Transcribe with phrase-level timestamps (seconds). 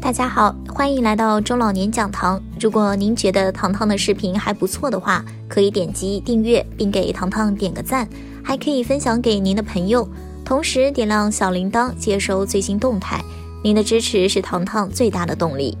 [0.00, 2.42] 大家好，欢迎来到中老年讲堂。
[2.58, 8.08] 如果您觉得糖糖的视频还不错的话，可以点击订阅并给糖糖点个赞，
[8.42, 10.08] 还可以分享给您的朋友，
[10.42, 13.22] 同时点亮小铃铛接收最新动态。
[13.62, 15.76] 您的支持是糖糖最大的动力。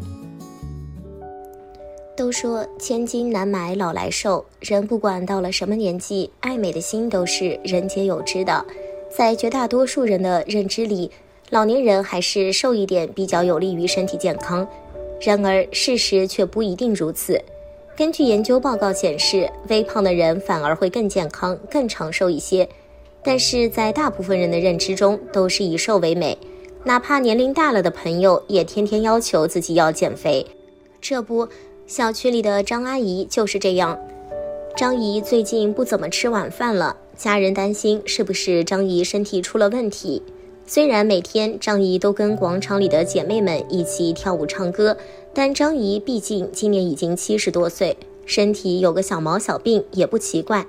[2.14, 8.64] 都说千金难买老来瘦，人不管到了什么年纪，爱美的心都是人皆有之的。
[9.16, 11.10] 在绝大多数人的认知里，
[11.50, 14.66] 老年人还是瘦一点比较有利于身体健康，
[15.20, 17.40] 然而事实却不一定如此。
[17.96, 22.68] 根据研究报告显示，微胖的人反而会更健康、更长寿一些。
[23.22, 26.36] 但是在大部分人的认知中，都是以瘦为美，
[26.82, 30.44] 哪怕年龄大了的朋友也天天要求自己要减肥。
[31.00, 31.48] 这不，
[31.86, 33.98] 小区里的张阿姨就是这样。
[34.76, 40.22] 张姨最近不怎么吃晚饭了，家人担心是不是张姨身体出了问题。
[40.66, 44.96] 虽然每天张姨都跟广场里的姐妹们一起跳舞唱歌，
[45.34, 50.66] 但张姨毕竟今年已经七十多岁，身体有个小毛小病也不奇怪。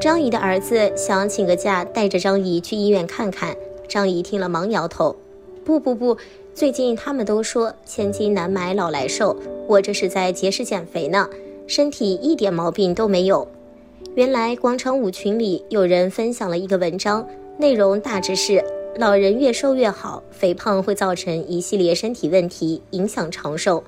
[0.00, 3.54] 张姨的儿子想请个假带着张姨去医院看看，
[3.86, 5.14] 张姨听了忙摇头
[5.62, 6.16] ：“不不不，
[6.54, 11.28] 最近他们都说千金难买老来瘦，我这是在节食减肥呢，
[11.66, 13.46] 身体一点毛病都没有。”
[14.14, 18.64] 原来广场舞群里有人分享了一个文章，内容大致是。
[18.98, 23.84] 老人越瘦越好，肥胖会造成一系列身体问题，影响长寿。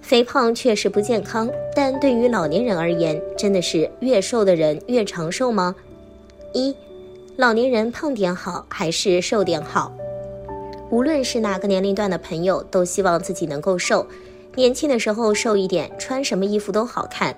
[0.00, 5.76] 肥胖确实不健康，但对于老年人而言，真的是越瘦的人越长寿吗？
[6.54, 6.74] 一，
[7.36, 9.92] 老年人胖点好还是瘦点好？
[10.90, 14.06] 无论是哪个年龄段的朋友，都希望自己能够瘦。
[14.54, 17.34] 年轻的时候瘦一点，穿什么衣服都好看；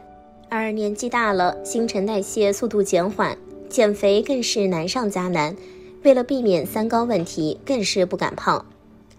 [0.49, 3.37] 而年纪大了，新陈代谢速度减缓，
[3.69, 5.57] 减肥更是难上加难。
[6.03, 8.65] 为了避免三高问题，更是不敢胖。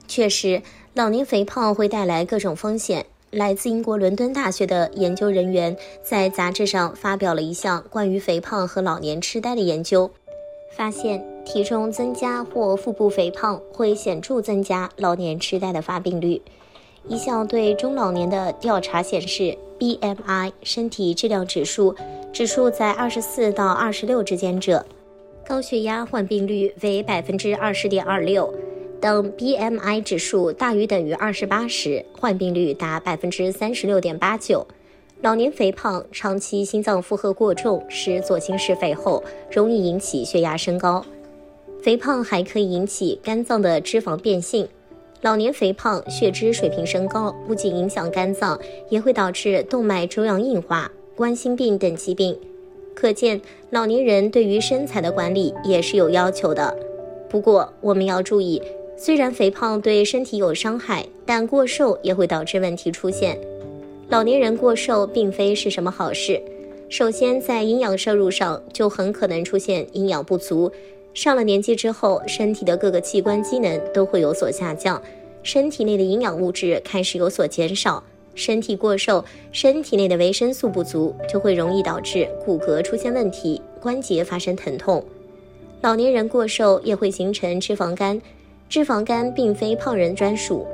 [0.08, 0.62] 确实，
[0.94, 3.06] 老年肥胖会带来各种风险。
[3.32, 10.12] 来自英国伦敦大学的研究人员在杂志上发表了一项关于肥胖和老年痴呆的研究，
[10.78, 16.40] 发现体重增加或腹部肥胖会显著增加老年痴呆的发病率。
[17.08, 21.96] 一项对中老年的调查显示，BMI 身体质量指数
[22.32, 24.86] 指数在二十四到二十六之间者。
[25.46, 28.54] 高血压患病率为百分之二十点二六，
[29.02, 34.66] 当 BMI 指数大于等于二十八时，患病率达百分之三十六点八九。
[35.22, 39.22] 老年肥胖、长期心脏负荷过重，使左心室肥厚，
[39.52, 41.06] 容易引起血压升高。
[41.82, 44.68] 肥胖还可以引起肝脏的脂肪变性。
[45.22, 48.58] 老年肥胖，血脂水平升高，不仅影响肝脏，
[48.90, 52.38] 也会导致动脉粥样硬化、冠心病等疾病。
[52.94, 56.76] 可见，老年人对于身材的管理也是有要求的。
[57.30, 58.62] 不过，我们要注意，
[58.96, 63.38] 虽然肥胖对身体有伤害，但过瘦也会导致问题出现。
[64.10, 66.42] 老年人过瘦并非是什么好事。
[66.90, 70.72] 首先，在营养摄入上就很可能出现营养不足。
[71.16, 75.02] 上了年纪之后，身体的各个器官机能都会有所下降，
[75.42, 78.04] 身体内的营养物质开始有所减少。
[78.36, 85.04] 身体过瘦，身体内的维生素不足，就会容易导致骨骼出现问题，关节发生疼痛。
[85.82, 88.22] 老年人过瘦也会形成脂肪肝，
[88.70, 90.66] 脂肪肝并非胖人专属。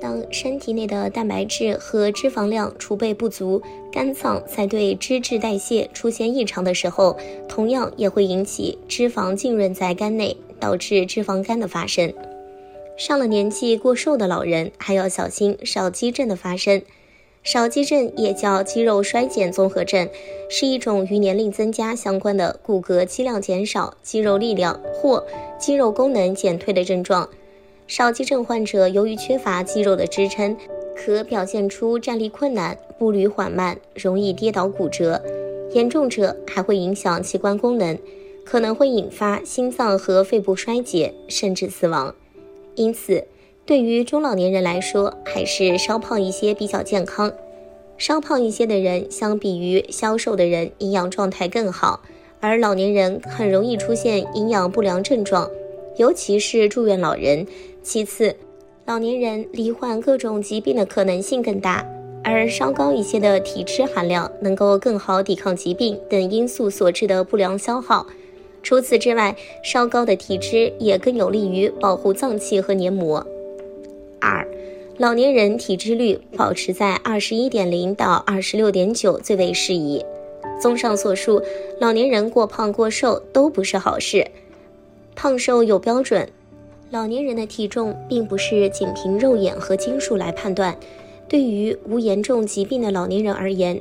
[0.00, 7.16] 当身体内的蛋白质和脂肪量储备不足，肝脏在对脂质代谢出现异常的时候，
[7.48, 12.12] 同样也会引起脂肪浸润在肝内，导致脂肪肝的发生。
[12.96, 16.82] 上了年纪过瘦的老人还要小心少肌症的发生。
[17.42, 20.08] 少肌症也叫肌肉衰减综合症，
[20.48, 25.26] 是一种与年龄增加相关的骨骼肌量减少、肌肉力量或
[25.58, 27.28] 肌肉功能减退的症状。
[27.88, 30.56] 少肌症患者由于缺乏肌肉的支撑，
[30.94, 35.20] 可表现出站立困难、步履缓慢、容易跌倒骨折，
[35.72, 37.98] 严重者还会影响器官功能，
[38.44, 42.14] 可能会引发心脏和肺部衰竭，甚至死亡。
[42.74, 43.24] 因此，
[43.66, 47.32] 对于中老年人来说，还是稍胖一些比较健康。
[47.98, 52.02] 稍胖一些的人，相比于消瘦的人，营养状态更好。
[52.40, 55.48] 而老年人很容易出现营养不良症状，
[55.96, 57.46] 尤其是住院老人。
[57.82, 58.34] 其次，
[58.84, 61.86] 老年人罹患各种疾病的可能性更大，
[62.24, 68.04] 而稍高一些的体脂含量能够更好抵抗疾病等因素所致的不良消耗。
[68.62, 73.26] 除此之外，稍高的体脂也更有利于保护脏器和黏膜。
[74.20, 74.46] 二，
[74.98, 80.04] 老年人体脂率保持在二十一点零到二十六点九最为适宜。
[80.60, 81.42] 综上所述，
[81.80, 84.24] 老年人过胖过瘦都不是好事。
[85.16, 86.28] 胖瘦有标准，
[86.90, 90.76] 老年人的体重并不是仅凭肉眼和斤数来判断。
[91.28, 93.80] 对于无严重疾病的老年人而言，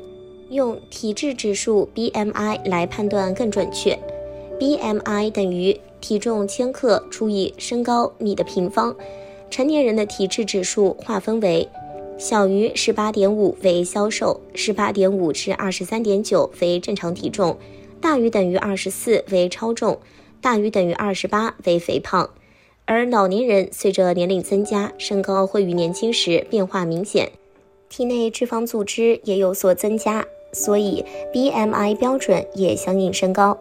[0.49, 3.97] 用体质指数 BMI 来判断更准确。
[4.61, 8.95] BMI 等于体重千克除以身高米的平方。
[9.49, 11.67] 成年人的体质指数划分为：
[12.19, 17.57] 小于十八点五为消瘦，十八点五至二十三点九为正常体重，
[17.99, 19.97] 大于等于二十四为超重，
[20.39, 22.29] 大于等于二十八为肥胖。
[22.85, 27.31] 而老年人随着年龄增加，身高会与年轻时变化明显。
[27.89, 30.23] 体内脂肪组织也有所增加，
[30.53, 31.03] 所以
[31.33, 33.57] BMI 标准也相应升高。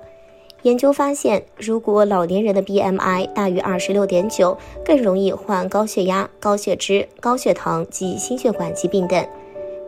[0.63, 9.25] 研究发现，如果老年人的 BMI 大于二十六点九，更容易患高血压、高血脂、高血糖及心血管疾病等；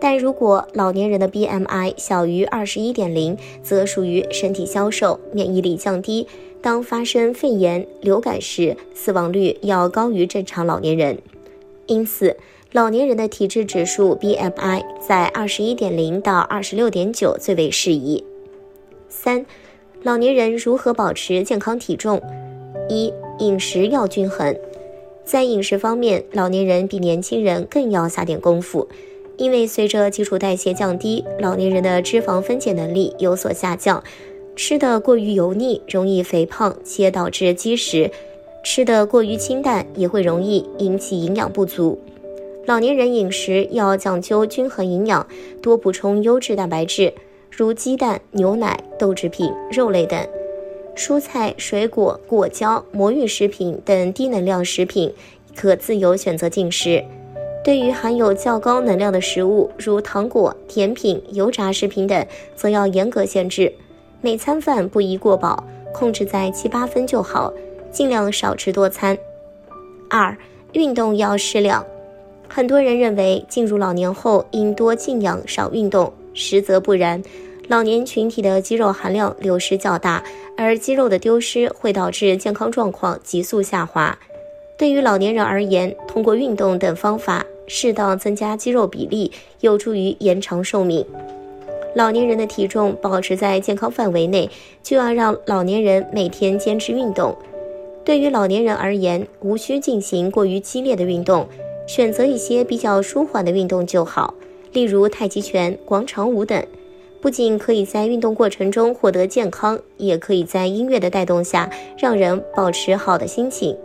[0.00, 6.26] 但如果老年人的 BMI 小于二十一点零，则属于身体消瘦、免疫力降低。
[6.62, 11.18] 当发生肺炎、流感时，死亡率要高于正常老年人。
[11.86, 12.36] 因此，
[12.70, 18.24] 老年人的体质指数 BMI 在二十一点零到二十六点九最为适宜。
[19.08, 19.44] 三、
[20.04, 22.20] 老年人如何保持健康体重？
[22.88, 24.56] 一、饮食要均衡。
[25.24, 28.88] 在饮食方面，老年人比年轻人更要下点功夫，
[29.36, 34.02] 因为随着基础代谢降低，老年人的脂肪分解能力有所下降，
[34.56, 38.10] 吃的过于油腻容易肥胖且导致积食，
[38.64, 41.96] 吃的过于清淡也会容易引起营养不足。
[42.66, 45.24] 老年人饮食要讲究均衡营养，
[45.62, 47.14] 多补充优质蛋白质，
[47.54, 50.24] 如鸡蛋、牛奶、豆制品、肉类等；
[50.96, 55.12] 蔬菜、水果、果胶、魔芋食品等低能量食品
[55.54, 57.04] 可自由选择进食。
[57.62, 62.26] 对于含有较高能量的食物，如糖果、甜品、油炸食品等，
[62.56, 63.70] 则要严格限制。
[64.22, 65.62] 每餐饭不宜过饱，
[65.92, 67.52] 控制在七八分就好，
[67.90, 69.16] 尽量少吃多餐。
[70.08, 70.34] 二、
[70.72, 71.84] 运动要适量。
[72.48, 77.22] 很多人认为进入老年后应多静养少运动，实则不然。
[77.68, 80.22] 老年群体的肌肉含量流失较大，
[80.56, 84.18] 而肌肉的丢失会导致健康状况急速下滑。
[84.76, 89.30] 对于老年人而言，通过运动等方法适当增加肌肉比例，
[89.60, 91.06] 有助于延长寿命。
[91.94, 94.50] 老年人的体重保持在健康范围内，
[94.82, 97.36] 就要让老年人每天坚持运动。
[98.04, 101.46] 对于老年人而言，无需进行过于激烈的运动。
[101.86, 104.34] 选择一些比较舒缓的运动就好，
[104.72, 106.64] 例如太极拳、广场舞等，
[107.20, 113.76] 不仅可以在运动过程中获得健康，也可以在音乐的带动下让人保持好的心情。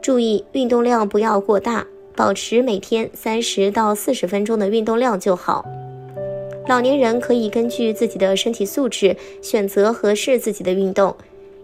[0.00, 5.64] 注意运动量不要过大，保持每天三十到四十分钟的运动量就好。
[6.68, 11.16] 老年人可以根据自己的身体素质选择合适自己的运动，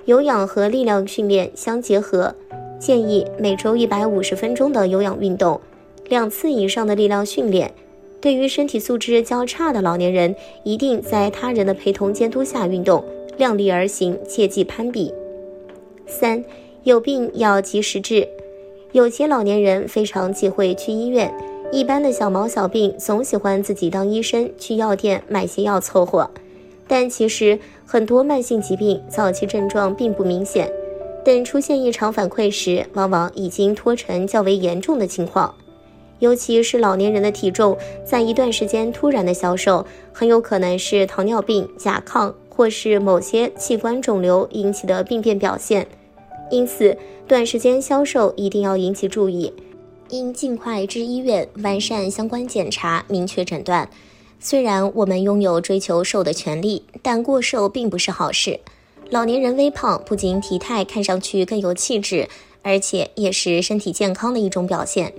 [0.07, 2.35] 有氧和力量训练相结合。
[2.79, 5.61] 建议每周一百五十分钟的有氧运动，
[6.09, 7.73] 两次以上的力量训练。
[8.25, 13.05] 对于身体素质较差的老年人，一定在他人的陪同监督下运动，
[13.37, 15.13] 量力而行，切忌攀比。
[16.07, 16.43] 三，
[16.85, 18.27] 有病要及时治。
[18.93, 21.31] 有些老年人非常忌讳去医院，
[21.71, 26.31] 一般的小毛小病总喜欢自己当医生，去药店买些药凑合。
[26.89, 30.73] 但其实很多慢性疾病早期症状并不明显。
[31.23, 35.55] 等出现异常反馈时，往往已经拖成较为严重的情况。
[36.25, 45.87] 尤其是老年人的体重在一段时间突然的消瘦，很有可能是糖尿病、甲亢或是某些器官肿瘤引起的病变表现。
[46.51, 46.97] 因此，
[47.29, 49.53] 短时间消瘦一定要引起注意，
[50.09, 53.91] 应尽快至医院完善相关检查，明确诊断。
[54.41, 58.61] 虽然我们拥有追求瘦的权利，但过瘦并不是好事。
[59.11, 62.27] 老年人微胖不仅体态看上去更有气质，
[62.63, 65.13] 而且也是身体健康的一种表现。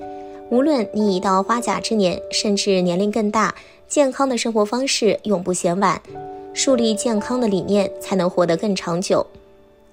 [0.49, 3.55] 无论你已到花甲之年，甚至年龄更大，
[3.87, 6.01] 健康的生活方式永不嫌晚。
[6.53, 9.25] 树立健康的理念，才能活得更长久。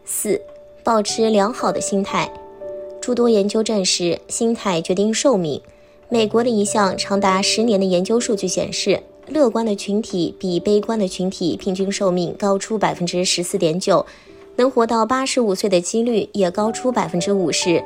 [0.04, 0.40] 四、
[0.84, 2.30] 保持良好的心态。
[3.00, 5.60] 诸多研究证实，心态决定寿命。
[6.08, 9.02] 美国的一项长达十年的研究数据显示。
[9.28, 14.04] 乐观的群体比悲观的群体平均寿命高出百分之十四点九，
[14.56, 17.82] 能活到八十五岁的几率也高出百分之五十。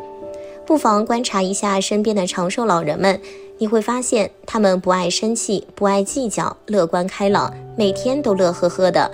[0.66, 3.20] 不妨观察一下身边的长寿老人们，
[3.58, 9.08] 你会发现他们不爱生气，不爱计较，乐观开朗，每天都乐呵呵的。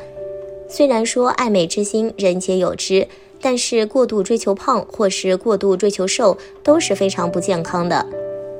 [0.66, 3.06] 虽然说爱美之心人皆有之，
[3.38, 8.06] 但是过度追求胖或是过度追求瘦都是非常不健康的。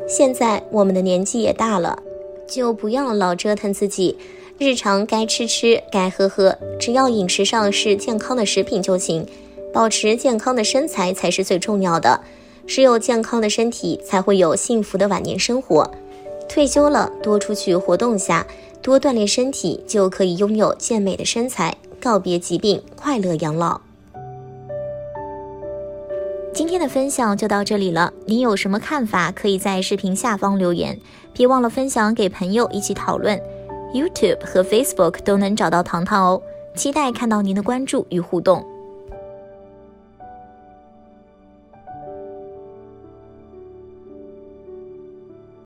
[0.07, 1.99] 现在我们的年纪也大了。
[2.47, 4.19] 就不要老折腾自己，
[4.59, 9.27] 日常该吃吃，该喝喝，只要饮食上是健康的食品就行，
[9.73, 12.21] 保持健康的身材才是最重要的。
[12.67, 15.91] 只有健康的身体，才会有幸福的晚年生活。
[16.49, 18.47] 退休了，多出去活动下，
[18.83, 23.81] 多锻炼身体，就可以拥有健美的身材，告别疾病，快乐养老。
[26.55, 30.99] 今天的分享就到这里了，你有什么看法，可以在视频下方留言，
[31.33, 33.41] 别忘了分享给朋友一起讨论。
[33.95, 36.43] YouTube 和 Facebook 都能找到糖糖哦，
[36.75, 38.63] 期待看到您的关注与互动。